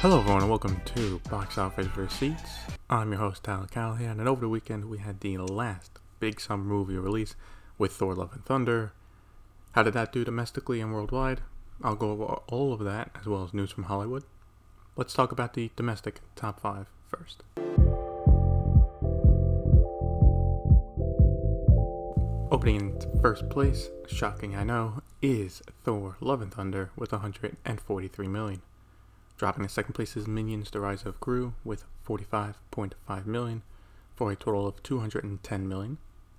Hello, 0.00 0.18
everyone, 0.18 0.42
and 0.42 0.50
welcome 0.50 0.78
to 0.94 1.18
Box 1.30 1.56
Office 1.56 1.96
Receipts. 1.96 2.58
I'm 2.90 3.12
your 3.12 3.20
host, 3.20 3.42
Tyler 3.42 3.66
Callahan, 3.66 4.20
and 4.20 4.28
over 4.28 4.42
the 4.42 4.48
weekend 4.48 4.90
we 4.90 4.98
had 4.98 5.20
the 5.20 5.38
last 5.38 6.00
big 6.20 6.38
summer 6.38 6.64
movie 6.64 6.98
release 6.98 7.34
with 7.78 7.92
Thor 7.92 8.14
Love 8.14 8.34
and 8.34 8.44
Thunder. 8.44 8.92
How 9.72 9.82
did 9.82 9.94
that 9.94 10.12
do 10.12 10.22
domestically 10.22 10.82
and 10.82 10.92
worldwide? 10.92 11.40
I'll 11.82 11.96
go 11.96 12.10
over 12.10 12.24
all 12.24 12.74
of 12.74 12.80
that 12.80 13.10
as 13.18 13.24
well 13.24 13.42
as 13.42 13.54
news 13.54 13.70
from 13.70 13.84
Hollywood. 13.84 14.24
Let's 14.96 15.14
talk 15.14 15.32
about 15.32 15.54
the 15.54 15.70
domestic 15.76 16.20
top 16.36 16.60
five 16.60 16.88
first. 17.08 17.42
Opening 22.52 22.76
in 22.76 23.20
first 23.22 23.48
place, 23.48 23.88
shocking 24.06 24.54
I 24.54 24.62
know, 24.62 25.02
is 25.22 25.62
Thor 25.84 26.18
Love 26.20 26.42
and 26.42 26.52
Thunder 26.52 26.90
with 26.96 27.12
143 27.12 28.28
million. 28.28 28.60
Dropping 29.36 29.64
in 29.64 29.68
second 29.68 29.92
place 29.92 30.16
is 30.16 30.26
Minions 30.26 30.70
The 30.70 30.80
Rise 30.80 31.04
of 31.04 31.20
Gru 31.20 31.52
with 31.62 31.84
45.5 32.08 33.26
million 33.26 33.62
for 34.14 34.32
a 34.32 34.36
total 34.36 34.66
of 34.66 34.82
210 34.82 35.68
million. 35.68 35.98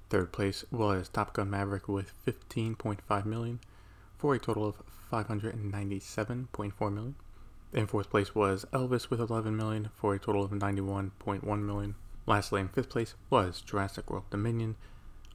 Third 0.10 0.32
place 0.32 0.66
was 0.72 1.08
Top 1.08 1.34
Gun 1.34 1.50
Maverick 1.50 1.88
with 1.88 2.12
15.5 2.26 3.26
million 3.26 3.60
for 4.18 4.34
a 4.34 4.40
total 4.40 4.66
of 4.66 4.82
597.4 5.12 6.92
million. 6.92 7.16
In 7.72 7.86
fourth 7.86 8.10
place 8.10 8.34
was 8.34 8.66
Elvis 8.74 9.12
with 9.12 9.20
11 9.20 9.56
million 9.56 9.90
for 9.96 10.16
a 10.16 10.20
total 10.20 10.44
of 10.44 10.52
91.1 10.52 11.62
million. 11.62 11.96
Lastly, 12.26 12.62
in 12.62 12.68
fifth 12.68 12.90
place 12.90 13.14
was 13.30 13.62
Jurassic 13.62 14.10
World 14.10 14.30
Dominion 14.32 14.76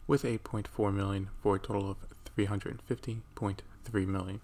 with 0.08 0.24
8.4 0.24 0.92
million 0.92 1.30
for 1.40 1.56
a 1.56 1.60
total 1.60 1.90
of 1.90 1.98
350.3 2.36 4.06
million. 4.06 4.40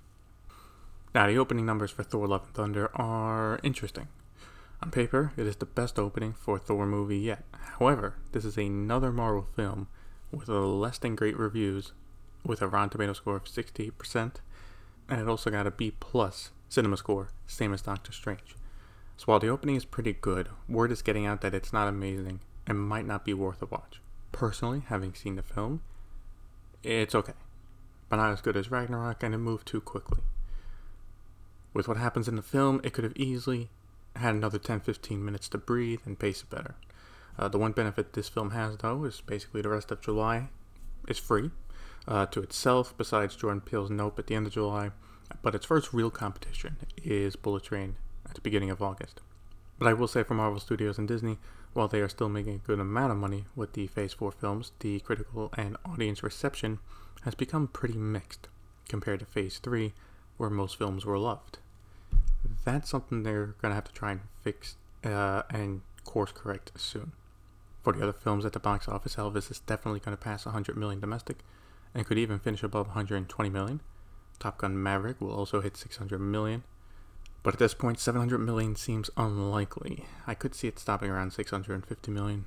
Now, 1.15 1.27
the 1.27 1.39
opening 1.39 1.65
numbers 1.65 1.91
for 1.91 2.03
Thor 2.03 2.29
Love 2.29 2.45
and 2.45 2.55
Thunder 2.55 2.91
are 2.95 3.59
interesting. 3.62 4.09
On 4.83 4.91
paper, 4.91 5.33
it 5.37 5.47
is 5.47 5.56
the 5.56 5.67
best 5.67 5.98
opening 5.98 6.34
for 6.34 6.56
a 6.56 6.61
Thor 6.61 6.87
movie 6.87 7.19
yet. 7.19 7.45
However, 7.78 8.15
this 8.33 8.45
is 8.45 8.56
another 8.56 9.11
Marvel 9.11 9.48
film 9.56 9.89
with 10.31 10.48
less 10.48 10.98
than 10.98 11.17
great 11.17 11.37
reviews, 11.39 11.92
with 12.45 12.62
a 12.62 12.69
Rotten 12.69 12.91
Tomato 12.91 13.15
score 13.15 13.37
of 13.37 13.45
68%, 13.45 14.34
and 15.09 15.20
it 15.20 15.28
also 15.28 15.50
got 15.50 15.67
a 15.67 15.70
B 15.70 15.92
plus 15.98 16.50
cinema 16.69 16.97
score, 16.97 17.31
same 17.47 17.72
as 17.72 17.83
Doctor 17.83 18.12
Strange. 18.12 18.55
So 19.17 19.25
while 19.25 19.41
the 19.41 19.48
opening 19.48 19.75
is 19.75 19.84
pretty 19.84 20.12
good, 20.12 20.48
word 20.69 20.93
is 20.93 21.03
getting 21.03 21.27
out 21.27 21.41
that 21.41 21.55
it's 21.55 21.72
not 21.72 21.89
amazing 21.89 22.41
and 22.67 22.78
might 22.78 23.06
not 23.06 23.25
be 23.25 23.34
worth 23.34 23.62
a 23.62 23.67
watch. 23.67 24.00
Personally, 24.31 24.83
having 24.87 25.15
seen 25.15 25.37
the 25.37 25.43
film, 25.43 25.83
it's 26.84 27.15
okay, 27.15 27.33
but 28.09 28.17
not 28.17 28.31
as 28.31 28.43
good 28.43 28.56
as 28.56 28.70
Ragnarok, 28.70 29.22
and 29.22 29.34
it 29.34 29.39
moved 29.39 29.67
too 29.67 29.81
quickly. 29.81 30.20
With 31.72 31.88
what 31.88 31.97
happens 31.97 32.28
in 32.28 32.36
the 32.36 32.42
film, 32.42 32.80
it 32.83 32.92
could 32.92 33.05
have 33.05 33.16
easily 33.16 33.70
had 34.16 34.34
another 34.34 34.58
10 34.58 34.80
15 34.80 35.24
minutes 35.24 35.48
to 35.50 35.58
breathe 35.58 36.00
and 36.05 36.19
pace 36.19 36.42
it 36.42 36.50
better. 36.50 36.75
Uh, 37.38 37.48
the 37.48 37.58
one 37.58 37.72
benefit 37.72 38.12
this 38.12 38.28
film 38.28 38.50
has, 38.50 38.77
though, 38.78 39.05
is 39.05 39.20
basically 39.20 39.62
the 39.62 39.69
rest 39.69 39.92
of 39.92 40.00
July 40.00 40.48
is 41.06 41.19
free 41.19 41.50
uh, 42.08 42.27
to 42.27 42.42
itself, 42.42 42.94
besides 42.97 43.36
Jordan 43.36 43.60
Peele's 43.60 43.91
Nope 43.91 44.19
at 44.19 44.27
the 44.27 44.34
end 44.34 44.47
of 44.47 44.52
July. 44.52 44.91
But 45.42 45.55
its 45.55 45.66
first 45.66 45.92
real 45.92 46.10
competition 46.10 46.77
is 46.97 47.36
Bullet 47.36 47.64
Train 47.64 47.97
at 48.28 48.34
the 48.34 48.41
beginning 48.41 48.70
of 48.70 48.82
August. 48.82 49.20
But 49.78 49.86
I 49.86 49.92
will 49.92 50.08
say 50.08 50.22
for 50.25 50.34
Marvel 50.34 50.58
Studios 50.58 50.98
and 50.98 51.06
Disney, 51.06 51.38
while 51.75 51.86
they 51.86 52.00
are 52.00 52.08
still 52.08 52.28
making 52.28 52.55
a 52.56 52.66
good 52.66 52.80
amount 52.80 53.12
of 53.12 53.19
money 53.19 53.44
with 53.55 53.75
the 53.75 53.86
Phase 53.86 54.14
4 54.14 54.32
films, 54.32 54.72
the 54.80 54.98
critical 55.00 55.50
and 55.56 55.77
audience 55.84 56.22
reception 56.22 56.80
has 57.22 57.34
become 57.34 57.69
pretty 57.69 57.97
mixed 57.97 58.48
compared 58.88 59.20
to 59.20 59.27
Phase 59.27 59.58
3, 59.58 59.92
where 60.39 60.50
most 60.50 60.78
films 60.78 61.05
were 61.05 61.19
loved. 61.19 61.58
That's 62.64 62.89
something 62.89 63.22
they're 63.22 63.55
going 63.61 63.70
to 63.70 63.75
have 63.75 63.84
to 63.84 63.92
try 63.92 64.12
and 64.12 64.20
fix 64.42 64.77
uh, 65.05 65.42
and 65.50 65.83
course 66.05 66.33
correct 66.33 66.72
soon. 66.77 67.12
For 67.83 67.93
the 67.93 68.03
other 68.03 68.12
films 68.12 68.44
at 68.44 68.53
the 68.53 68.60
box 68.60 68.88
office, 68.88 69.16
Elvis 69.16 69.50
is 69.50 69.60
definitely 69.60 70.00
going 70.00 70.16
to 70.16 70.22
pass 70.22 70.47
100 70.47 70.76
million 70.76 71.00
domestic 71.00 71.38
and 71.94 72.06
could 72.06 72.19
even 72.19 72.38
finish 72.38 72.62
above 72.62 72.88
120 72.88 73.50
million. 73.50 73.81
Top 74.38 74.59
Gun 74.59 74.82
Maverick 74.82 75.21
will 75.21 75.32
also 75.32 75.60
hit 75.60 75.76
600 75.76 76.19
million. 76.19 76.65
But 77.43 77.55
at 77.55 77.60
this 77.60 77.75
point, 77.75 77.99
700 77.99 78.38
million 78.38 78.76
seems 78.76 79.10
unlikely. 79.16 80.05
I 80.26 80.34
could 80.34 80.55
see 80.55 80.69
it 80.69 80.78
stopping 80.78 81.10
around 81.10 81.32
650 81.32 82.10
million. 82.10 82.47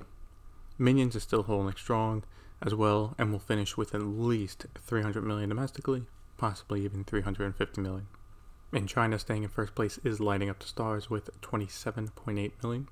Minions 0.78 1.16
is 1.16 1.22
still 1.22 1.44
holding 1.44 1.74
strong 1.76 2.24
as 2.60 2.74
well 2.74 3.14
and 3.18 3.32
will 3.32 3.38
finish 3.38 3.76
with 3.76 3.94
at 3.94 4.02
least 4.02 4.66
300 4.78 5.22
million 5.24 5.48
domestically, 5.48 6.04
possibly 6.42 6.84
even 6.84 7.04
350 7.04 7.80
million. 7.80 8.08
In 8.72 8.88
China, 8.88 9.16
staying 9.16 9.44
in 9.44 9.48
first 9.48 9.76
place 9.76 10.00
is 10.02 10.18
Lighting 10.18 10.50
Up 10.50 10.58
the 10.58 10.66
Stars 10.66 11.08
with 11.08 11.30
27.8 11.40 12.50
million 12.64 12.88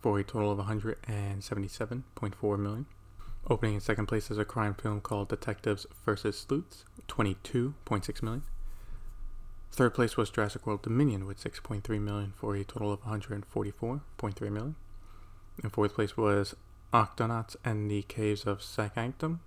for 0.00 0.18
a 0.18 0.24
total 0.24 0.50
of 0.50 0.58
177.4 0.58 2.58
million. 2.58 2.86
Opening 3.48 3.76
in 3.76 3.80
second 3.80 4.06
place 4.06 4.32
is 4.32 4.38
a 4.38 4.44
crime 4.44 4.74
film 4.74 5.00
called 5.00 5.28
Detectives 5.28 5.86
vs. 6.04 6.36
Sleuths, 6.36 6.84
22.6 7.06 8.20
million. 8.20 8.42
Third 9.70 9.94
place 9.94 10.16
was 10.16 10.30
Jurassic 10.30 10.66
World 10.66 10.82
Dominion 10.82 11.24
with 11.24 11.40
6.3 11.40 11.88
million 12.00 12.32
for 12.36 12.56
a 12.56 12.64
total 12.64 12.92
of 12.92 13.02
144.3 13.02 14.40
million. 14.50 14.74
And 15.62 15.72
fourth 15.72 15.94
place 15.94 16.16
was 16.16 16.56
Octonauts 16.92 17.54
and 17.64 17.88
the 17.88 18.02
Caves 18.02 18.44
of 18.44 18.60
Sanctum, 18.60 19.38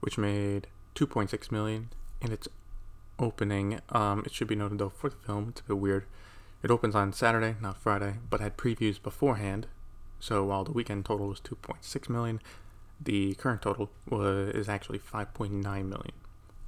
which 0.00 0.18
made 0.18 0.66
2.6 0.96 1.52
million 1.52 1.90
in 2.20 2.32
its 2.32 2.48
opening. 3.18 3.80
Um, 3.90 4.22
it 4.24 4.32
should 4.32 4.48
be 4.48 4.56
noted 4.56 4.78
though 4.78 4.90
for 4.90 5.10
the 5.10 5.16
film, 5.16 5.48
it's 5.50 5.60
a 5.60 5.64
bit 5.64 5.78
weird. 5.78 6.06
It 6.62 6.70
opens 6.70 6.94
on 6.94 7.12
Saturday, 7.12 7.56
not 7.60 7.78
Friday, 7.78 8.14
but 8.28 8.40
had 8.40 8.56
previews 8.56 9.02
beforehand. 9.02 9.66
So 10.18 10.44
while 10.44 10.64
the 10.64 10.72
weekend 10.72 11.04
total 11.04 11.28
was 11.28 11.40
2.6 11.40 12.08
million, 12.08 12.40
the 13.00 13.34
current 13.34 13.62
total 13.62 13.90
was 14.08 14.50
is 14.50 14.68
actually 14.68 14.98
5.9 14.98 15.50
million. 15.62 16.12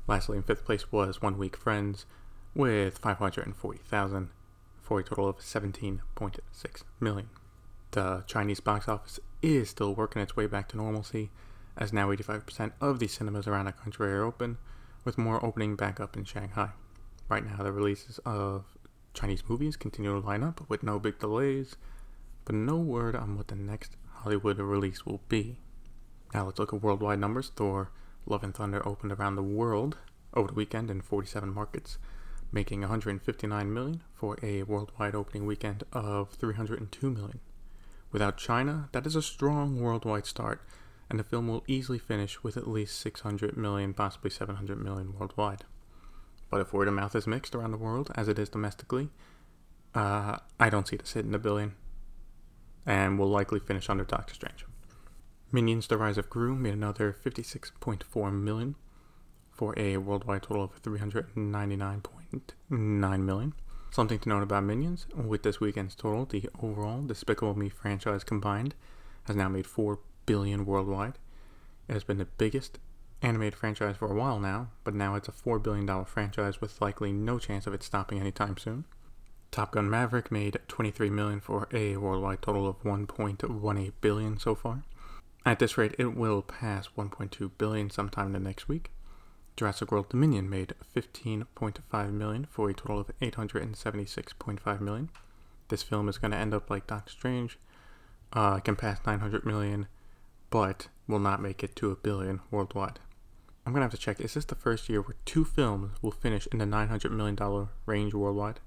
Lastly, 0.07 0.37
in 0.37 0.43
fifth 0.43 0.65
place 0.65 0.91
was 0.93 1.23
One 1.23 1.39
Week 1.39 1.57
Friends 1.57 2.07
with 2.55 2.99
540,000 2.99 4.31
for 4.81 5.01
a 5.01 5.05
total 5.05 5.29
of 5.29 5.39
17.6 5.39 6.83
million. 7.01 7.29
The 7.91 8.25
Chinese 8.27 8.61
box 8.61 8.89
office 8.89 9.21
is 9.43 9.71
still 9.71 9.95
working 9.95 10.23
its 10.23 10.37
way 10.37 10.47
back 10.47 10.69
to 10.69 10.77
normalcy, 10.77 11.31
as 11.77 11.93
now 11.93 12.09
85% 12.09 12.73
of 12.81 12.99
the 12.99 13.07
cinemas 13.07 13.47
around 13.47 13.67
the 13.67 13.73
country 13.73 14.11
are 14.13 14.25
open, 14.25 14.59
with 15.09 15.17
more 15.17 15.43
opening 15.43 15.75
back 15.75 15.99
up 16.01 16.19
in 16.19 16.25
Shanghai. 16.25 16.69
Right 17.31 17.43
now, 17.43 17.63
the 17.63 17.73
releases 17.73 18.19
of 18.27 18.67
Chinese 19.15 19.43
movies 19.49 19.75
continue 19.75 20.13
to 20.13 20.27
line 20.27 20.43
up 20.43 20.69
with 20.69 20.83
no 20.83 20.99
big 20.99 21.19
delays, 21.19 21.77
but 22.45 22.55
no 22.55 22.77
word 22.77 23.17
on 23.17 23.35
what 23.35 23.49
the 23.49 23.57
next 23.57 23.97
Hollywood 24.17 24.59
release 24.59 25.07
will 25.07 25.23
be. 25.31 25.61
Now 26.35 26.45
let's 26.45 26.59
look 26.59 26.75
at 26.75 26.83
worldwide 26.83 27.21
numbers. 27.21 27.51
Thor 27.57 27.91
Love 28.27 28.45
and 28.45 28.55
Thunder 28.55 28.87
opened 28.87 29.13
around 29.13 29.37
the 29.37 29.43
world 29.43 29.97
over 30.35 30.49
the 30.49 30.55
weekend 30.55 30.91
in 30.91 31.01
47 31.01 31.55
markets, 31.55 31.97
making 32.53 32.83
159 32.83 33.73
million 33.73 34.03
for 34.13 34.37
a 34.43 34.63
worldwide 34.65 35.15
opening 35.15 35.47
weekend 35.47 35.85
of 35.91 36.33
302 36.33 37.11
million. 37.11 37.41
Without 38.13 38.37
China, 38.37 38.91
that 38.93 39.07
is 39.07 39.17
a 39.17 39.23
strong 39.23 39.81
worldwide 39.81 40.27
start, 40.27 40.61
and 41.11 41.19
the 41.19 41.25
film 41.25 41.49
will 41.49 41.65
easily 41.67 41.99
finish 41.99 42.43
with 42.43 42.57
at 42.57 42.69
least 42.69 43.01
600 43.01 43.57
million, 43.57 43.95
possibly 43.95 44.31
700 44.31 44.79
million 44.79 45.15
worldwide. 45.19 45.65
But 46.51 46.61
if 46.61 46.73
word 46.73 46.89
of 46.89 46.95
mouth 46.95 47.15
is 47.15 47.27
mixed 47.27 47.55
around 47.55 47.73
the 47.73 47.79
world, 47.79 48.11
as 48.15 48.29
it 48.29 48.39
is 48.39 48.49
domestically, 48.49 49.11
uh, 49.95 50.39
I 50.59 50.71
don't 50.71 50.89
see 50.89 50.97
this 50.97 51.13
hitting 51.13 51.35
a 51.35 51.39
billion, 51.39 51.75
and 52.87 53.19
will 53.19 53.29
likely 53.29 53.61
finish 53.61 53.91
under 53.91 54.05
Doctor 54.05 54.35
Strange. 54.35 54.65
Minions: 55.51 55.87
The 55.87 55.97
Rise 55.97 56.19
of 56.19 56.29
Gru 56.29 56.55
made 56.55 56.75
another 56.75 57.17
56.4 57.25 58.33
million 58.33 58.75
for 59.51 59.75
a 59.79 59.97
worldwide 59.97 60.43
total 60.45 60.65
of 60.65 60.83
399.9 60.83 63.25
million. 63.25 63.55
Something 63.91 64.19
to 64.19 64.29
note 64.29 64.43
about 64.43 64.65
Minions, 64.65 65.07
with 65.15 65.43
this 65.43 65.61
weekend's 65.61 65.95
total, 65.95 66.27
the 66.27 66.51
overall 66.63 67.01
Despicable 67.03 67.59
Me 67.59 67.71
franchise 67.71 68.23
combined 68.23 68.75
has 69.25 69.35
now 69.35 69.49
made 69.49 69.67
4 69.67 69.99
billion 70.29 70.67
worldwide. 70.67 71.15
It 71.89 71.95
has 71.95 72.05
been 72.05 72.19
the 72.19 72.27
biggest 72.27 72.79
animated 73.23 73.59
franchise 73.59 73.97
for 73.97 74.13
a 74.13 74.15
while 74.15 74.39
now, 74.39 74.69
but 74.85 74.95
now 74.95 75.15
it's 75.15 75.29
a 75.29 75.33
$4 75.33 75.61
billion 75.63 76.05
franchise 76.05 76.61
with 76.61 76.81
likely 76.83 77.13
no 77.13 77.39
chance 77.39 77.67
of 77.67 77.73
it 77.73 77.83
stopping 77.83 78.21
anytime 78.21 78.59
soon. 78.59 78.85
Top 79.51 79.73
Gun 79.73 79.89
Maverick 79.89 80.31
made 80.31 80.59
23 80.69 81.09
million 81.09 81.41
for 81.41 81.67
a 81.73 81.97
worldwide 81.97 82.43
total 82.43 82.69
of 82.69 82.83
1.18 82.83 83.93
billion 84.03 84.39
so 84.39 84.55
far. 84.55 84.85
At 85.47 85.59
this 85.59 85.79
rate, 85.79 85.95
it 85.99 86.15
will 86.15 86.43
pass 86.43 86.89
1.2 86.97 87.51
billion 87.57 87.89
sometime 87.89 88.27
in 88.27 88.33
the 88.35 88.39
next 88.39 88.69
week. 88.69 88.91
Jurassic 89.57 89.91
World 89.91 90.11
Dominion 90.11 90.51
made 90.51 90.75
15.5 90.95 92.13
million 92.13 92.47
for 92.51 92.69
a 92.69 92.75
total 92.75 93.01
of 93.01 93.11
876.5 93.21 94.81
million. 94.83 95.09
This 95.69 95.83
film 95.83 96.09
is 96.09 96.19
going 96.19 96.33
to 96.33 96.37
end 96.37 96.53
up 96.53 96.69
like 96.69 96.87
Doctor 96.87 97.11
Strange. 97.11 97.59
Uh, 98.31 98.59
can 98.61 98.77
pass 98.77 99.01
900 99.07 99.47
million, 99.47 99.89
but 100.51 100.89
will 101.07 101.19
not 101.19 101.43
make 101.43 101.63
it 101.63 101.77
to 101.77 101.91
a 101.91 101.97
billion 101.97 102.41
worldwide. 102.51 102.99
I'm 103.67 103.75
to 103.75 103.81
have 103.81 103.91
to 103.91 103.99
check. 103.99 104.21
Is 104.21 104.35
this 104.35 104.47
the 104.47 104.55
first 104.55 104.89
year 104.89 105.03
where 105.03 105.17
two 105.27 105.45
films 105.45 105.99
will 106.01 106.11
finish 106.11 106.49
in 106.51 106.59
the 106.59 106.65
$900 106.65 107.11
million 107.11 107.37
range 107.85 108.15
worldwide? 108.15 108.61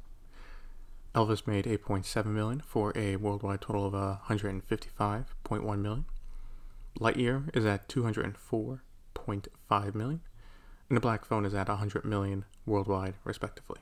Elvis 1.15 1.47
made 1.47 1.65
8.7 1.65 2.25
million 2.27 2.61
for 2.65 2.93
a 2.95 3.15
worldwide 3.15 3.61
total 3.61 3.87
of 3.87 3.95
uh, 3.95 4.17
155.1 4.27 5.81
million. 5.81 6.05
Lightyear 6.99 7.55
is 7.55 7.65
at 7.65 7.87
204.5 7.89 9.95
million, 9.95 10.21
and 10.87 10.95
The 10.95 11.01
Black 11.01 11.25
Phone 11.25 11.45
is 11.45 11.53
at 11.53 11.67
100 11.67 12.05
million 12.05 12.45
worldwide, 12.65 13.15
respectively. 13.23 13.79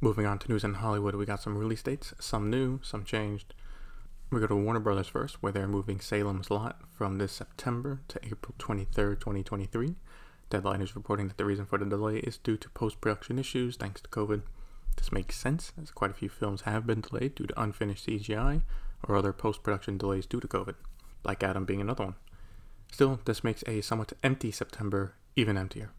Moving 0.00 0.26
on 0.26 0.38
to 0.40 0.48
news 0.48 0.64
in 0.64 0.74
Hollywood, 0.74 1.14
we 1.14 1.24
got 1.26 1.40
some 1.42 1.56
release 1.56 1.82
dates, 1.82 2.12
some 2.18 2.50
new, 2.50 2.80
some 2.82 3.04
changed. 3.04 3.54
We 4.32 4.40
go 4.40 4.46
to 4.46 4.56
Warner 4.56 4.80
Brothers 4.80 5.08
first, 5.08 5.42
where 5.42 5.52
they're 5.52 5.68
moving 5.68 6.00
Salem's 6.00 6.50
Lot 6.50 6.80
from 6.96 7.18
this 7.18 7.32
September 7.32 8.00
to 8.08 8.18
April 8.24 8.54
23rd, 8.58 9.20
2023. 9.20 9.96
Deadline 10.48 10.80
is 10.80 10.96
reporting 10.96 11.28
that 11.28 11.36
the 11.36 11.44
reason 11.44 11.66
for 11.66 11.76
the 11.76 11.84
delay 11.84 12.16
is 12.16 12.38
due 12.38 12.56
to 12.56 12.70
post 12.70 12.98
production 13.02 13.38
issues 13.38 13.76
thanks 13.76 14.00
to 14.00 14.08
COVID. 14.08 14.40
This 14.96 15.12
makes 15.12 15.36
sense, 15.36 15.74
as 15.82 15.90
quite 15.90 16.12
a 16.12 16.14
few 16.14 16.30
films 16.30 16.62
have 16.62 16.86
been 16.86 17.02
delayed 17.02 17.34
due 17.34 17.46
to 17.46 17.60
unfinished 17.60 18.06
CGI 18.06 18.62
or 19.06 19.16
other 19.16 19.34
post 19.34 19.62
production 19.62 19.98
delays 19.98 20.24
due 20.24 20.40
to 20.40 20.48
COVID, 20.48 20.76
Black 21.22 21.42
Adam 21.42 21.66
being 21.66 21.82
another 21.82 22.04
one. 22.04 22.14
Still, 22.90 23.20
this 23.26 23.44
makes 23.44 23.62
a 23.66 23.82
somewhat 23.82 24.14
empty 24.22 24.50
September 24.50 25.12
even 25.36 25.58
emptier. 25.58 25.90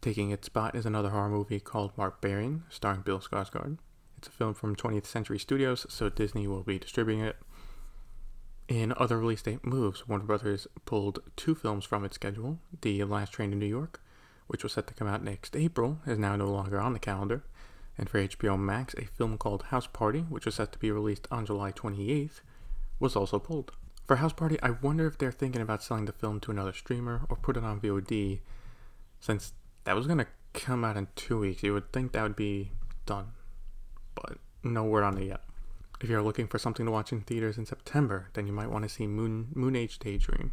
Taking 0.00 0.30
its 0.30 0.46
spot 0.46 0.76
is 0.76 0.86
another 0.86 1.10
horror 1.10 1.28
movie 1.28 1.58
called 1.58 1.96
Barbarian, 1.96 2.62
starring 2.70 3.00
Bill 3.00 3.18
Skarsgård. 3.18 3.78
It's 4.18 4.26
a 4.26 4.32
film 4.32 4.52
from 4.52 4.74
20th 4.74 5.06
Century 5.06 5.38
Studios, 5.38 5.86
so 5.88 6.08
Disney 6.08 6.48
will 6.48 6.64
be 6.64 6.80
distributing 6.80 7.24
it. 7.24 7.36
In 8.66 8.92
other 8.96 9.16
release 9.16 9.42
date 9.42 9.64
moves, 9.64 10.08
Warner 10.08 10.24
Brothers 10.24 10.66
pulled 10.84 11.20
two 11.36 11.54
films 11.54 11.84
from 11.84 12.04
its 12.04 12.16
schedule. 12.16 12.58
The 12.82 13.04
Last 13.04 13.32
Train 13.32 13.50
to 13.52 13.56
New 13.56 13.66
York, 13.66 14.02
which 14.48 14.64
was 14.64 14.72
set 14.72 14.88
to 14.88 14.94
come 14.94 15.06
out 15.06 15.22
next 15.22 15.54
April, 15.54 16.00
is 16.04 16.18
now 16.18 16.34
no 16.34 16.50
longer 16.50 16.80
on 16.80 16.94
the 16.94 16.98
calendar. 16.98 17.44
And 17.96 18.10
for 18.10 18.18
HBO 18.18 18.58
Max, 18.58 18.92
a 18.94 19.04
film 19.04 19.38
called 19.38 19.64
House 19.64 19.86
Party, 19.86 20.22
which 20.28 20.46
was 20.46 20.56
set 20.56 20.72
to 20.72 20.80
be 20.80 20.90
released 20.90 21.28
on 21.30 21.46
July 21.46 21.70
28th, 21.70 22.40
was 22.98 23.14
also 23.14 23.38
pulled. 23.38 23.70
For 24.08 24.16
House 24.16 24.32
Party, 24.32 24.60
I 24.64 24.70
wonder 24.70 25.06
if 25.06 25.16
they're 25.16 25.30
thinking 25.30 25.62
about 25.62 25.84
selling 25.84 26.06
the 26.06 26.12
film 26.12 26.40
to 26.40 26.50
another 26.50 26.72
streamer 26.72 27.24
or 27.28 27.36
put 27.36 27.56
it 27.56 27.62
on 27.62 27.80
VOD, 27.80 28.40
since 29.20 29.52
that 29.84 29.94
was 29.94 30.08
going 30.08 30.18
to 30.18 30.26
come 30.54 30.84
out 30.84 30.96
in 30.96 31.06
two 31.14 31.38
weeks. 31.38 31.62
You 31.62 31.72
would 31.74 31.92
think 31.92 32.10
that 32.12 32.24
would 32.24 32.34
be 32.34 32.72
done, 33.06 33.28
but 34.22 34.38
no 34.62 34.84
word 34.84 35.04
on 35.04 35.18
it 35.18 35.26
yet. 35.26 35.42
If 36.00 36.08
you're 36.08 36.22
looking 36.22 36.46
for 36.46 36.58
something 36.58 36.86
to 36.86 36.92
watch 36.92 37.12
in 37.12 37.22
theaters 37.22 37.58
in 37.58 37.66
September, 37.66 38.28
then 38.34 38.46
you 38.46 38.52
might 38.52 38.70
want 38.70 38.84
to 38.84 38.88
see 38.88 39.06
Moon, 39.06 39.48
Moon 39.54 39.74
Age 39.74 39.98
Daydream. 39.98 40.52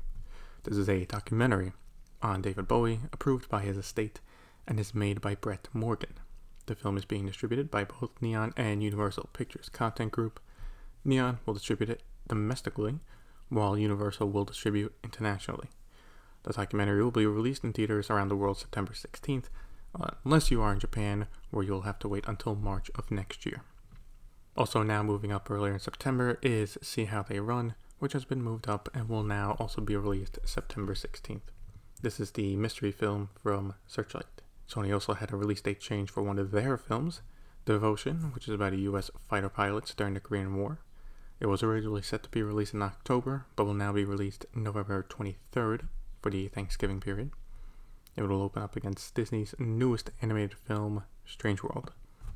This 0.64 0.78
is 0.78 0.90
a 0.90 1.06
documentary 1.06 1.74
on 2.22 2.42
David 2.42 2.68
Bowie, 2.68 3.02
approved 3.14 3.48
by 3.50 3.62
his 3.62 3.78
estate, 3.78 4.22
and 4.68 4.80
is 4.80 4.96
made 4.96 5.22
by 5.22 5.36
Brett 5.36 5.68
Morgen. 5.74 6.14
The 6.66 6.76
film 6.76 6.98
is 6.98 7.06
being 7.06 7.28
distributed 7.28 7.70
by 7.70 7.84
both 7.84 8.20
Neon 8.22 8.54
and 8.58 8.82
Universal 8.82 9.30
Pictures 9.34 9.70
Content 9.70 10.12
Group. 10.12 10.40
Neon 11.04 11.38
will 11.46 11.54
distribute 11.54 11.92
it 11.92 12.02
domestically, 12.28 13.00
while 13.50 13.78
Universal 13.78 14.32
will 14.32 14.46
distribute 14.46 14.96
internationally. 15.04 15.70
The 16.42 16.54
documentary 16.54 17.04
will 17.04 17.12
be 17.12 17.28
released 17.28 17.64
in 17.64 17.74
theaters 17.74 18.10
around 18.10 18.30
the 18.30 18.36
world 18.36 18.58
September 18.58 18.94
16th, 18.94 19.46
uh, 20.00 20.12
unless 20.24 20.52
you 20.52 20.62
are 20.62 20.74
in 20.74 20.80
Japan, 20.80 21.28
where 21.52 21.64
you'll 21.64 21.82
have 21.82 22.00
to 22.00 22.08
wait 22.08 22.26
until 22.28 22.56
March 22.56 22.90
of 22.96 23.12
next 23.12 23.46
year. 23.46 23.62
Also, 24.58 24.84
now 24.84 25.04
moving 25.04 25.32
up 25.32 25.50
earlier 25.50 25.74
in 25.74 25.80
September 25.80 26.40
is 26.42 26.78
See 26.82 27.06
How 27.06 27.24
They 27.24 27.40
Run, 27.40 27.76
which 28.00 28.14
has 28.14 28.26
been 28.26 28.42
moved 28.42 28.68
up 28.70 28.90
and 28.94 29.10
will 29.10 29.24
now 29.24 29.56
also 29.60 29.82
be 29.82 29.96
released 29.96 30.40
September 30.46 30.94
16th. 30.94 31.42
This 32.02 32.20
is 32.20 32.32
the 32.32 32.56
mystery 32.56 32.92
film 32.92 33.30
from 33.42 33.74
Searchlight. 33.88 34.26
Sony 34.70 34.94
also 34.94 35.14
had 35.14 35.32
a 35.32 35.36
release 35.36 35.62
date 35.62 35.80
change 35.80 36.10
for 36.10 36.24
one 36.24 36.40
of 36.40 36.52
their 36.52 36.78
films, 36.78 37.22
Devotion, 37.66 38.32
which 38.34 38.48
is 38.48 38.54
about 38.54 38.74
a 38.74 38.78
U.S. 38.78 39.10
fighter 39.28 39.50
pilot 39.50 39.94
during 39.98 40.14
the 40.14 40.20
Korean 40.20 40.56
War. 40.56 40.80
It 41.40 41.48
was 41.48 41.64
originally 41.64 42.02
set 42.02 42.24
to 42.24 42.30
be 42.30 42.44
released 42.44 42.74
in 42.74 42.82
October, 42.82 43.46
but 43.56 43.66
will 43.66 43.74
now 43.74 43.92
be 43.92 44.06
released 44.06 44.46
November 44.54 45.06
23rd, 45.10 45.88
for 46.22 46.30
the 46.30 46.48
Thanksgiving 46.48 47.02
period. 47.02 47.32
It 48.16 48.24
will 48.24 48.42
open 48.42 48.64
up 48.64 48.76
against 48.76 49.14
Disney's 49.14 49.54
newest 49.60 50.12
animated 50.22 50.58
film, 50.58 51.04
Strange 51.26 51.62
World. 51.64 51.92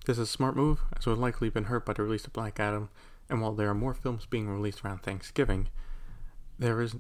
This 0.06 0.18
is 0.18 0.24
a 0.24 0.32
smart 0.32 0.56
move, 0.56 0.82
as 0.98 1.06
it 1.06 1.10
would 1.10 1.20
likely 1.20 1.48
have 1.48 1.54
been 1.54 1.66
hurt 1.66 1.86
by 1.86 1.94
the 1.94 2.04
release 2.04 2.26
of 2.26 2.34
Black 2.34 2.60
Adam, 2.60 2.90
and 3.30 3.42
while 3.42 3.54
there 3.54 3.70
are 3.70 3.76
more 3.76 3.94
films 3.94 4.26
being 4.26 4.50
released 4.50 4.84
around 4.84 5.04
Thanksgiving, 5.04 5.70
there 6.58 6.82
is 6.82 6.96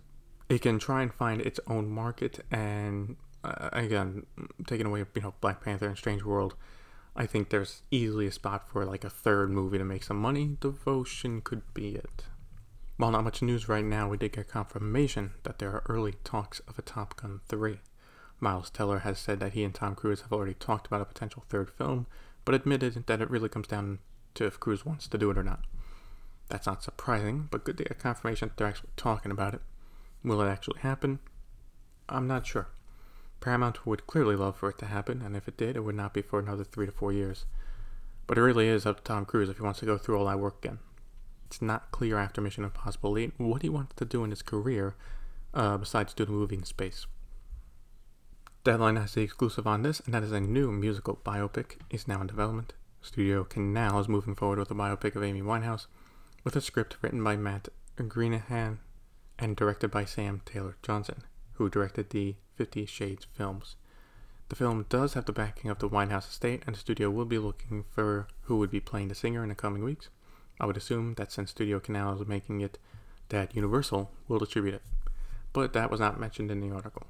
it 0.48 0.62
can 0.62 0.80
try 0.80 1.02
and 1.02 1.14
find 1.14 1.42
its 1.42 1.60
own 1.68 1.90
market 1.90 2.40
and 2.50 3.16
uh, 3.44 3.70
again 3.72 4.26
taking 4.66 4.88
away 4.88 5.00
you 5.00 5.22
know 5.22 5.34
Black 5.42 5.64
Panther 5.64 5.88
and 5.88 5.98
Strange 5.98 6.24
World 6.24 6.56
I 7.16 7.26
think 7.28 7.50
there's 7.50 7.84
easily 7.92 8.26
a 8.26 8.32
spot 8.32 8.68
for 8.68 8.84
like 8.86 9.04
a 9.04 9.10
third 9.10 9.52
movie 9.52 9.78
to 9.78 9.84
make 9.84 10.04
some 10.04 10.18
money 10.18 10.58
devotion 10.60 11.42
could 11.42 11.62
be 11.74 11.96
it 11.96 12.24
while 13.00 13.12
not 13.12 13.24
much 13.24 13.42
news 13.42 13.70
right 13.70 13.86
now, 13.86 14.10
we 14.10 14.18
did 14.18 14.34
get 14.34 14.50
confirmation 14.50 15.32
that 15.44 15.60
there 15.60 15.72
are 15.72 15.84
early 15.88 16.16
talks 16.26 16.60
of 16.68 16.78
a 16.78 16.82
Top 16.82 17.16
Gun 17.16 17.40
3. 17.48 17.80
Miles 18.40 18.70
Teller 18.70 19.00
has 19.00 19.20
said 19.20 19.40
that 19.40 19.54
he 19.54 19.64
and 19.64 19.74
Tom 19.74 19.96
Cruise 19.96 20.22
have 20.22 20.34
already 20.34 20.54
talked 20.54 20.88
about 20.88 21.02
a 21.02 21.06
potential 21.06 21.44
third 21.50 21.70
film, 21.70 22.08
but 22.46 22.56
admitted 22.56 23.06
that 23.08 23.22
it 23.22 23.30
really 23.30 23.50
comes 23.50 23.68
down 23.68 24.00
to 24.36 24.46
if 24.46 24.60
Cruise 24.60 24.86
wants 24.86 25.08
to 25.08 25.18
do 25.18 25.30
it 25.30 25.38
or 25.38 25.44
not. 25.44 25.66
That's 26.50 26.66
not 26.66 26.84
surprising, 26.84 27.48
but 27.52 27.64
good 27.64 27.78
to 27.78 27.84
get 27.84 28.00
confirmation 28.00 28.50
that 28.50 28.58
they're 28.58 28.68
actually 28.68 28.90
talking 28.96 29.32
about 29.32 29.54
it. 29.54 29.62
Will 30.24 30.42
it 30.42 30.50
actually 30.50 30.80
happen? 30.80 31.20
I'm 32.08 32.28
not 32.28 32.46
sure. 32.46 32.70
Paramount 33.40 33.86
would 33.86 34.08
clearly 34.08 34.36
love 34.36 34.58
for 34.58 34.70
it 34.70 34.78
to 34.80 34.86
happen, 34.86 35.22
and 35.22 35.36
if 35.36 35.48
it 35.48 35.58
did, 35.58 35.76
it 35.76 35.82
would 35.82 35.96
not 35.96 36.14
be 36.14 36.22
for 36.22 36.40
another 36.40 36.64
three 36.64 36.86
to 36.86 36.92
four 36.92 37.14
years. 37.14 37.46
But 38.28 38.38
it 38.38 38.42
really 38.42 38.68
is 38.68 38.86
up 38.86 38.98
to 38.98 39.04
Tom 39.04 39.26
Cruise 39.26 39.50
if 39.50 39.58
he 39.58 39.64
wants 39.64 39.80
to 39.80 39.86
go 39.86 39.98
through 39.98 40.18
all 40.18 40.26
that 40.26 40.40
work 40.40 40.64
again 40.64 40.80
it's 41.50 41.64
not 41.64 41.92
clear 41.92 42.20
after 42.20 42.42
Mission 42.42 42.64
Impossible 42.64 43.18
8 43.18 43.34
what 43.38 43.64
he 43.64 43.70
wants 43.70 43.96
to 43.96 44.06
do 44.06 44.24
in 44.24 44.30
his 44.30 44.44
career 44.44 44.96
uh, 45.56 45.78
besides 45.78 46.14
do 46.14 46.24
the 46.26 46.32
movie 46.32 46.56
in 46.56 46.64
space. 46.64 47.08
Deadline 48.66 48.98
has 48.98 49.14
the 49.14 49.22
exclusive 49.22 49.66
on 49.66 49.84
this, 49.84 50.02
and 50.02 50.14
that 50.14 50.22
is 50.22 50.34
a 50.34 50.40
new 50.42 50.70
musical 50.70 51.22
biopic 51.26 51.78
is 51.90 52.10
now 52.10 52.20
in 52.20 52.28
development. 52.28 52.74
Studio 53.02 53.46
Canal 53.46 54.02
is 54.02 54.10
moving 54.10 54.36
forward 54.36 54.60
with 54.60 54.70
a 54.70 54.76
biopic 54.76 55.16
of 55.16 55.24
Amy 55.24 55.42
Winehouse, 55.42 55.88
with 56.44 56.58
a 56.58 56.62
script 56.62 56.98
written 57.02 57.24
by 57.24 57.38
Matt 57.38 57.70
Greenhalgh 57.96 58.80
and 59.40 59.56
directed 59.56 59.92
by 59.92 60.04
Sam 60.04 60.42
Taylor 60.44 60.76
Johnson, 60.84 61.24
who 61.54 61.70
directed 61.70 62.10
the 62.10 62.36
Fifty 62.58 62.86
Shades 62.86 63.26
films. 63.34 63.78
The 64.50 64.58
film 64.58 64.86
does 64.90 65.14
have 65.14 65.24
the 65.24 65.32
backing 65.32 65.72
of 65.72 65.80
the 65.80 65.88
Winehouse 65.88 66.28
estate, 66.28 66.64
and 66.68 66.76
the 66.76 66.80
studio 66.80 67.10
will 67.10 67.24
be 67.24 67.38
looking 67.38 67.86
for 67.90 68.28
who 68.44 68.58
would 68.58 68.72
be 68.72 68.82
playing 68.82 69.08
the 69.08 69.16
singer 69.16 69.42
in 69.42 69.50
the 69.50 69.56
coming 69.56 69.86
weeks. 69.86 70.10
I 70.60 70.66
would 70.66 70.76
assume 70.76 71.14
that 71.14 71.32
since 71.32 71.52
Studio 71.52 71.80
Canal 71.80 72.20
is 72.22 72.28
making 72.28 72.60
it, 72.60 72.78
that 73.30 73.56
Universal 73.56 74.12
will 74.28 74.40
distribute 74.40 74.74
it. 74.74 74.82
But 75.54 75.72
that 75.72 75.90
was 75.90 76.02
not 76.02 76.20
mentioned 76.20 76.52
in 76.52 76.60
the 76.60 76.76
article. 76.76 77.08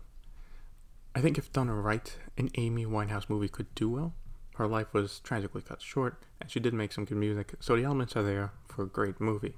I 1.16 1.22
think 1.22 1.38
if 1.38 1.52
done 1.52 1.70
right, 1.70 2.16
an 2.38 2.50
Amy 2.56 2.86
Winehouse 2.86 3.30
movie 3.30 3.50
could 3.50 3.74
do 3.76 3.90
well. 3.90 4.14
Her 4.56 4.68
life 4.68 4.94
was 4.94 5.20
tragically 5.22 5.62
cut 5.62 5.82
short, 5.82 6.24
and 6.40 6.52
she 6.52 6.60
did 6.60 6.74
make 6.74 6.92
some 6.92 7.06
good 7.06 7.18
music, 7.18 7.56
so 7.60 7.76
the 7.76 7.84
elements 7.84 8.16
are 8.16 8.24
there 8.24 8.52
for 8.68 8.84
a 8.84 8.88
great 8.88 9.20
movie. 9.20 9.56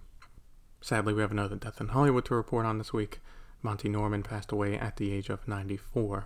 Sadly, 0.80 1.14
we 1.14 1.22
have 1.22 1.32
another 1.32 1.56
death 1.56 1.82
in 1.82 1.90
Hollywood 1.90 2.26
to 2.26 2.36
report 2.36 2.66
on 2.66 2.78
this 2.78 2.94
week. 2.94 3.20
Monty 3.62 3.90
Norman 3.90 4.24
passed 4.24 4.52
away 4.52 4.78
at 4.78 4.98
the 4.98 5.12
age 5.12 5.30
of 5.30 5.48
94. 5.48 6.26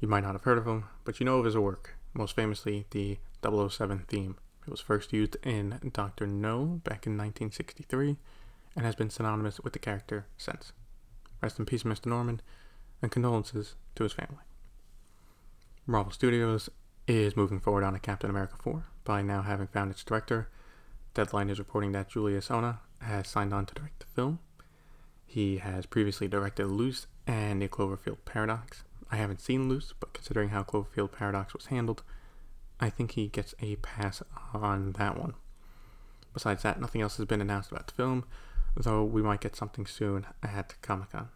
You 0.00 0.08
might 0.08 0.22
not 0.22 0.32
have 0.32 0.44
heard 0.44 0.58
of 0.58 0.66
him, 0.66 0.84
but 1.04 1.20
you 1.20 1.26
know 1.26 1.38
of 1.38 1.44
his 1.44 1.56
work, 1.56 1.96
most 2.14 2.34
famously 2.34 2.86
the 2.90 3.18
007 3.42 4.04
theme. 4.08 4.36
It 4.66 4.70
was 4.70 4.80
first 4.80 5.12
used 5.12 5.36
in 5.42 5.80
Dr. 5.92 6.26
No 6.26 6.80
back 6.84 7.06
in 7.06 7.18
1963 7.18 8.16
and 8.76 8.86
has 8.86 8.94
been 8.94 9.10
synonymous 9.10 9.60
with 9.60 9.72
the 9.72 9.78
character 9.78 10.26
since. 10.36 10.72
Rest 11.42 11.58
in 11.58 11.66
peace, 11.66 11.82
Mr. 11.82 12.06
Norman, 12.06 12.40
and 13.02 13.10
condolences 13.10 13.74
to 13.96 14.04
his 14.04 14.12
family. 14.12 14.44
Marvel 15.92 16.10
Studios 16.10 16.70
is 17.06 17.36
moving 17.36 17.60
forward 17.60 17.84
on 17.84 17.94
a 17.94 17.98
Captain 17.98 18.30
America 18.30 18.54
4 18.62 18.86
by 19.04 19.20
now 19.20 19.42
having 19.42 19.66
found 19.66 19.90
its 19.90 20.02
director. 20.02 20.48
Deadline 21.12 21.50
is 21.50 21.58
reporting 21.58 21.92
that 21.92 22.08
Julius 22.08 22.48
Onah 22.48 22.78
has 23.02 23.28
signed 23.28 23.52
on 23.52 23.66
to 23.66 23.74
direct 23.74 24.00
the 24.00 24.06
film. 24.06 24.38
He 25.26 25.58
has 25.58 25.84
previously 25.84 26.28
directed 26.28 26.68
Luce 26.68 27.08
and 27.26 27.60
the 27.60 27.68
Cloverfield 27.68 28.24
Paradox. 28.24 28.84
I 29.10 29.16
haven't 29.16 29.42
seen 29.42 29.68
Luce, 29.68 29.92
but 30.00 30.14
considering 30.14 30.48
how 30.48 30.62
Cloverfield 30.62 31.12
Paradox 31.12 31.52
was 31.52 31.66
handled, 31.66 32.02
I 32.80 32.88
think 32.88 33.10
he 33.10 33.28
gets 33.28 33.54
a 33.60 33.76
pass 33.76 34.22
on 34.54 34.92
that 34.92 35.18
one. 35.18 35.34
Besides 36.32 36.62
that, 36.62 36.80
nothing 36.80 37.02
else 37.02 37.18
has 37.18 37.26
been 37.26 37.42
announced 37.42 37.70
about 37.70 37.88
the 37.88 37.92
film, 37.92 38.24
though 38.74 39.04
we 39.04 39.20
might 39.20 39.42
get 39.42 39.56
something 39.56 39.84
soon 39.84 40.24
at 40.42 40.74
Comic 40.80 41.12
Con. 41.12 41.28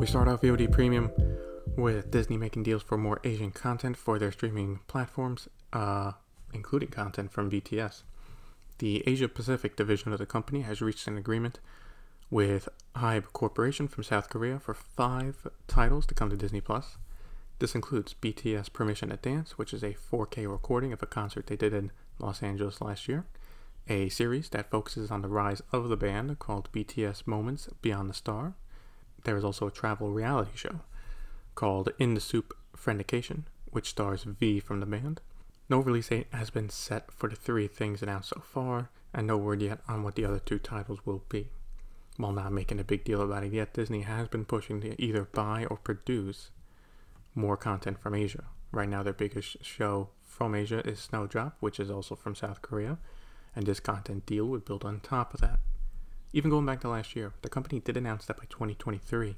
We 0.00 0.06
start 0.06 0.28
off 0.28 0.40
VOD 0.40 0.72
Premium 0.72 1.12
with 1.76 2.10
Disney 2.10 2.38
making 2.38 2.62
deals 2.62 2.82
for 2.82 2.96
more 2.96 3.20
Asian 3.22 3.50
content 3.50 3.98
for 3.98 4.18
their 4.18 4.32
streaming 4.32 4.80
platforms, 4.86 5.46
uh, 5.74 6.12
including 6.54 6.88
content 6.88 7.30
from 7.30 7.50
BTS. 7.50 8.02
The 8.78 9.06
Asia 9.06 9.28
Pacific 9.28 9.76
division 9.76 10.10
of 10.14 10.18
the 10.18 10.24
company 10.24 10.62
has 10.62 10.80
reached 10.80 11.06
an 11.06 11.18
agreement 11.18 11.60
with 12.30 12.66
Hybe 12.96 13.34
Corporation 13.34 13.88
from 13.88 14.02
South 14.02 14.30
Korea 14.30 14.58
for 14.58 14.72
five 14.72 15.46
titles 15.68 16.06
to 16.06 16.14
come 16.14 16.30
to 16.30 16.36
Disney 16.38 16.62
Plus. 16.62 16.96
This 17.58 17.74
includes 17.74 18.14
BTS 18.22 18.72
Permission 18.72 19.10
to 19.10 19.18
Dance, 19.18 19.58
which 19.58 19.74
is 19.74 19.82
a 19.82 19.92
4K 20.10 20.50
recording 20.50 20.94
of 20.94 21.02
a 21.02 21.06
concert 21.06 21.46
they 21.46 21.56
did 21.56 21.74
in 21.74 21.92
Los 22.18 22.42
Angeles 22.42 22.80
last 22.80 23.06
year, 23.06 23.26
a 23.86 24.08
series 24.08 24.48
that 24.48 24.70
focuses 24.70 25.10
on 25.10 25.20
the 25.20 25.28
rise 25.28 25.60
of 25.72 25.90
the 25.90 25.96
band 25.98 26.38
called 26.38 26.72
BTS 26.72 27.26
Moments 27.26 27.68
Beyond 27.82 28.08
the 28.08 28.14
Star. 28.14 28.54
There 29.24 29.36
is 29.36 29.44
also 29.44 29.66
a 29.66 29.70
travel 29.70 30.10
reality 30.10 30.52
show 30.54 30.80
called 31.54 31.90
In 31.98 32.14
the 32.14 32.20
Soup 32.20 32.56
Friendication, 32.76 33.44
which 33.66 33.90
stars 33.90 34.24
V 34.24 34.60
from 34.60 34.80
the 34.80 34.86
band. 34.86 35.20
No 35.68 35.78
release 35.78 36.08
date 36.08 36.26
has 36.32 36.50
been 36.50 36.68
set 36.68 37.12
for 37.12 37.28
the 37.28 37.36
three 37.36 37.68
things 37.68 38.02
announced 38.02 38.30
so 38.30 38.40
far, 38.40 38.90
and 39.12 39.26
no 39.26 39.36
word 39.36 39.62
yet 39.62 39.80
on 39.88 40.02
what 40.02 40.14
the 40.14 40.24
other 40.24 40.38
two 40.38 40.58
titles 40.58 41.04
will 41.04 41.22
be. 41.28 41.48
While 42.16 42.32
not 42.32 42.52
making 42.52 42.80
a 42.80 42.84
big 42.84 43.04
deal 43.04 43.22
about 43.22 43.44
it 43.44 43.52
yet, 43.52 43.74
Disney 43.74 44.02
has 44.02 44.28
been 44.28 44.44
pushing 44.44 44.80
to 44.80 45.00
either 45.00 45.24
buy 45.24 45.66
or 45.66 45.76
produce 45.76 46.50
more 47.34 47.56
content 47.56 48.00
from 48.00 48.14
Asia. 48.14 48.44
Right 48.72 48.88
now, 48.88 49.02
their 49.02 49.12
biggest 49.12 49.64
show 49.64 50.10
from 50.24 50.54
Asia 50.54 50.86
is 50.86 50.98
Snowdrop, 50.98 51.56
which 51.60 51.80
is 51.80 51.90
also 51.90 52.14
from 52.14 52.34
South 52.34 52.62
Korea, 52.62 52.98
and 53.54 53.66
this 53.66 53.80
content 53.80 54.26
deal 54.26 54.46
would 54.46 54.64
build 54.64 54.84
on 54.84 55.00
top 55.00 55.34
of 55.34 55.40
that. 55.40 55.60
Even 56.32 56.50
going 56.50 56.64
back 56.64 56.80
to 56.82 56.88
last 56.88 57.16
year, 57.16 57.32
the 57.42 57.48
company 57.48 57.80
did 57.80 57.96
announce 57.96 58.24
that 58.26 58.36
by 58.36 58.44
2023, 58.48 59.34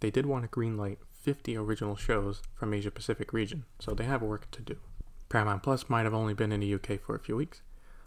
they 0.00 0.10
did 0.10 0.24
want 0.24 0.44
to 0.44 0.48
greenlight 0.48 0.96
50 1.20 1.56
original 1.56 1.94
shows 1.94 2.42
from 2.54 2.72
Asia 2.72 2.90
Pacific 2.90 3.32
region, 3.34 3.64
so 3.78 3.92
they 3.92 4.04
have 4.04 4.22
work 4.22 4.50
to 4.52 4.62
do. 4.62 4.76
Paramount 5.28 5.62
Plus 5.62 5.90
might 5.90 6.04
have 6.04 6.14
only 6.14 6.32
been 6.32 6.50
in 6.50 6.60
the 6.60 6.74
UK 6.74 7.00
for 7.00 7.14
a 7.14 7.20
few 7.20 7.36
weeks, 7.36 7.60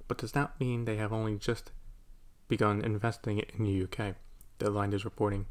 but 0.07 0.17
does 0.17 0.33
not 0.33 0.59
mean 0.59 0.85
they 0.85 0.97
have 0.97 1.13
only 1.13 1.37
just 1.37 1.71
begun 2.47 2.81
investing 2.81 3.39
in 3.39 3.63
the 3.63 3.83
UK. 3.83 4.15
Deadline 4.57 4.93
is 4.93 5.05
reporting 5.05 5.45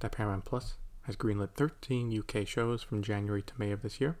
that 0.00 0.12
Paramount 0.12 0.44
Plus 0.44 0.76
has 1.02 1.16
greenlit 1.16 1.50
13 1.56 2.16
UK 2.16 2.46
shows 2.46 2.82
from 2.82 3.02
January 3.02 3.42
to 3.42 3.54
May 3.58 3.72
of 3.72 3.82
this 3.82 4.00
year. 4.00 4.18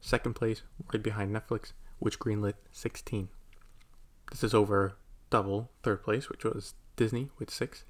Second 0.00 0.34
place, 0.34 0.62
right 0.92 1.02
behind 1.02 1.34
Netflix, 1.34 1.72
which 1.98 2.18
greenlit 2.18 2.54
16. 2.72 3.28
This 4.30 4.42
is 4.42 4.54
over 4.54 4.96
double 5.30 5.70
third 5.82 6.02
place, 6.02 6.28
which 6.28 6.44
was 6.44 6.74
Disney 6.96 7.30
with 7.38 7.50
six. 7.50 7.84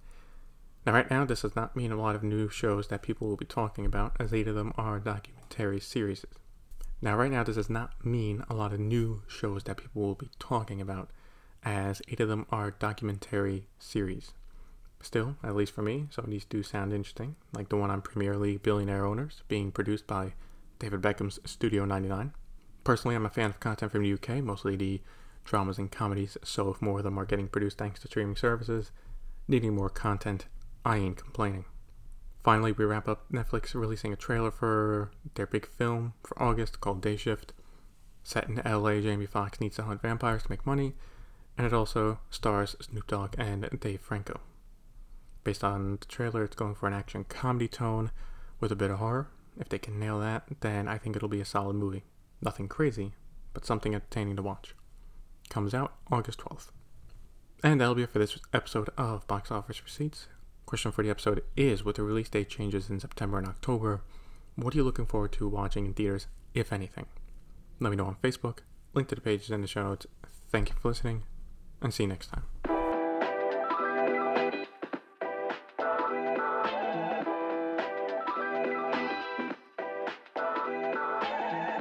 Now, 0.87 0.93
right 0.93 1.11
now, 1.11 1.25
this 1.25 1.43
does 1.43 1.57
not 1.57 1.75
mean 1.75 1.93
a 1.93 1.97
lot 1.97 2.15
of 2.15 2.23
new 2.23 2.49
shows 2.49 2.89
that 2.89 3.03
people 3.03 3.29
will 3.29 3.37
be 3.37 3.47
talking 3.47 3.87
about, 3.87 4.17
as 4.21 4.35
eight 4.35 4.49
of 4.49 4.55
them 4.55 4.73
are 4.77 4.99
documentary 4.99 5.81
series. 5.81 6.27
Now, 7.01 7.17
right 7.17 7.31
now, 7.31 7.43
this 7.43 7.57
does 7.57 7.71
not 7.71 8.05
mean 8.05 8.45
a 8.49 8.55
lot 8.55 8.73
of 8.73 8.81
new 8.81 9.23
shows 9.27 9.65
that 9.65 9.79
people 9.79 10.03
will 10.03 10.15
be 10.15 10.31
talking 10.39 10.81
about, 10.81 11.11
as 11.65 12.03
eight 12.09 12.21
of 12.21 12.29
them 12.29 12.47
are 12.51 12.71
documentary 12.71 13.67
series. 13.79 14.33
Still, 15.01 15.37
at 15.43 15.57
least 15.57 15.73
for 15.73 15.83
me, 15.83 16.07
some 16.11 16.25
of 16.25 16.31
these 16.31 16.45
do 16.45 16.63
sound 16.63 16.93
interesting, 16.93 17.37
like 17.53 17.69
the 17.69 17.77
one 17.77 17.91
on 17.91 18.01
Premier 18.01 18.37
League 18.37 18.63
Billionaire 18.63 19.05
Owners, 19.05 19.43
being 19.49 19.71
produced 19.71 20.07
by 20.07 20.35
David 20.79 21.03
Beckham's 21.03 21.39
Studio 21.45 21.85
99. 21.85 22.33
Personally, 22.85 23.15
I'm 23.15 23.27
a 23.27 23.31
fan 23.31 23.51
of 23.51 23.61
content 23.61 23.93
from 23.93 24.03
the 24.03 24.13
UK, 24.13 24.43
mostly 24.43 24.77
the 24.77 25.01
dramas 25.45 25.79
and 25.79 25.91
comedies, 25.91 26.37
so 26.43 26.71
if 26.71 26.83
more 26.83 26.99
of 26.99 27.05
them 27.05 27.19
are 27.19 27.27
getting 27.27 27.49
produced 27.49 27.79
thanks 27.79 28.01
to 28.01 28.09
streaming 28.09 28.37
services, 28.37 28.91
needing 29.47 29.75
more 29.75 29.91
content, 29.91 30.47
I 30.85 30.97
ain't 30.97 31.23
complaining. 31.23 31.67
Finally, 32.43 32.73
we 32.73 32.85
wrap 32.85 33.09
up 33.09 33.31
Netflix 33.33 33.75
releasing 33.75 34.13
a 34.13 34.17
trailer 34.17 34.51
for 34.51 35.11
their 35.35 35.47
big 35.47 35.67
film 35.67 36.15
for 36.23 36.41
August 36.43 36.81
called 36.81 37.01
Day 37.01 37.17
Shift. 37.17 37.53
Set 38.23 38.49
in 38.49 38.61
LA, 38.65 39.01
Jamie 39.01 39.27
Foxx 39.27 39.61
needs 39.61 39.77
to 39.77 39.83
hunt 39.83 40.03
vampires 40.03 40.43
to 40.43 40.51
make 40.51 40.67
money, 40.67 40.95
and 41.57 41.67
it 41.67 41.73
also 41.73 42.19
stars 42.31 42.77
Snoop 42.81 43.07
Dogg 43.07 43.35
and 43.39 43.69
Dave 43.81 44.01
Franco. 44.01 44.41
Based 45.43 45.63
on 45.65 45.99
the 46.01 46.07
trailer, 46.07 46.43
it's 46.45 46.57
going 46.57 46.75
for 46.75 46.87
an 46.87 46.95
action 46.95 47.25
comedy 47.25 47.69
tone 47.69 48.11
with 48.61 48.73
a 48.73 48.77
bit 48.77 48.91
of 48.91 48.99
horror. 48.99 49.29
If 49.59 49.69
they 49.69 49.79
can 49.79 50.01
nail 50.01 50.19
that, 50.21 50.45
then 50.61 50.89
I 50.89 50.99
think 50.99 51.17
it'll 51.17 51.29
be 51.29 51.41
a 51.41 51.47
solid 51.47 51.77
movie. 51.77 52.05
Nothing 52.41 52.67
crazy, 52.67 53.13
but 53.53 53.67
something 53.67 53.95
entertaining 53.95 54.37
to 54.37 54.43
watch 54.43 54.75
comes 55.49 55.75
out 55.75 55.95
August 56.11 56.41
12th. 56.41 56.71
And 57.63 57.81
that'll 57.81 57.95
be 57.95 58.03
it 58.03 58.11
for 58.11 58.19
this 58.19 58.39
episode 58.53 58.91
of 58.99 59.27
Box 59.27 59.51
Office 59.51 59.83
Receipts. 59.83 60.29
Question 60.67 60.93
for 60.93 61.03
the 61.03 61.11
episode 61.11 61.43
is 61.57 61.85
with 61.85 61.97
the 61.97 62.03
release 62.03 62.29
date 62.29 62.49
changes 62.49 62.91
in 62.91 63.01
September 63.01 63.39
and 63.39 63.47
October, 63.47 64.03
what 64.57 64.75
are 64.75 64.77
you 64.77 64.85
looking 64.85 65.07
forward 65.07 65.33
to 65.33 65.49
watching 65.49 65.87
in 65.87 65.95
theaters, 65.95 66.27
if 66.55 66.73
anything? 66.73 67.07
Let 67.81 67.91
me 67.91 67.97
know 67.97 68.07
on 68.07 68.17
Facebook. 68.23 68.59
Link 68.93 69.09
to 69.09 69.15
the 69.15 69.21
pages 69.21 69.51
in 69.51 69.61
the 69.61 69.67
show 69.67 69.83
notes. 69.83 70.07
Thank 70.51 70.69
you 70.69 70.77
for 70.81 70.89
listening, 70.89 71.25
and 71.83 71.93
see 71.93 72.05
you 72.05 72.09
next 72.09 72.29
time. 72.29 72.54